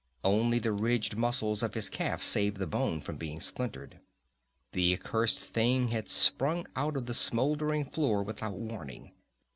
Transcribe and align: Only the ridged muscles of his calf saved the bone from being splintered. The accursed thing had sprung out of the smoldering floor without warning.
Only 0.23 0.57
the 0.57 0.71
ridged 0.71 1.15
muscles 1.15 1.61
of 1.61 1.75
his 1.75 1.87
calf 1.87 2.23
saved 2.23 2.57
the 2.57 2.65
bone 2.65 3.01
from 3.01 3.17
being 3.17 3.39
splintered. 3.39 3.99
The 4.71 4.95
accursed 4.99 5.39
thing 5.39 5.89
had 5.89 6.09
sprung 6.09 6.65
out 6.75 6.97
of 6.97 7.05
the 7.05 7.13
smoldering 7.13 7.85
floor 7.85 8.23
without 8.23 8.55
warning. 8.57 9.11